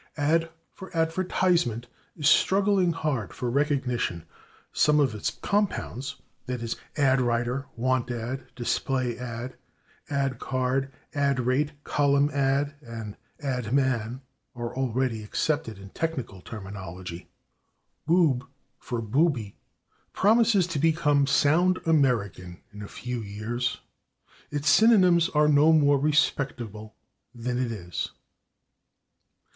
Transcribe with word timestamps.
/Ad/ 0.17 0.49
for 0.73 0.89
/advertisement/ 0.93 1.85
is 2.15 2.27
struggling 2.27 2.91
hard 2.91 3.35
for 3.35 3.51
recognition; 3.51 4.25
some 4.73 4.99
of 4.99 5.13
its 5.13 5.29
compounds, 5.29 6.15
/e. 6.47 6.59
g./, 6.59 6.75
/ad 6.99 7.23
writer/, 7.23 7.67
/want 7.77 8.09
ad/, 8.09 8.43
/display 8.55 9.15
ad/, 9.19 9.53
/ad 10.09 10.39
card/, 10.39 10.91
/ad 11.13 11.45
rate/, 11.45 11.73
/column 11.83 12.31
ad/ 12.33 12.73
and 12.81 13.15
/ad 13.43 13.71
man/, 13.71 14.21
are 14.55 14.75
already 14.75 15.21
accepted 15.23 15.77
in 15.77 15.89
technical 15.91 16.41
terminology. 16.41 17.29
/Boob/ 18.07 18.47
for 18.79 19.03
/booby/ 19.03 19.53
promises 20.13 20.65
to 20.65 20.79
become 20.79 21.27
sound 21.27 21.79
American 21.85 22.59
in 22.73 22.81
a 22.81 22.87
few 22.87 23.21
years; 23.21 23.81
its 24.49 24.67
synonyms 24.67 25.29
are 25.35 25.47
no 25.47 25.71
more 25.71 25.99
respectable 25.99 26.95
than 27.35 27.59
it 27.63 27.71
is. 27.71 28.09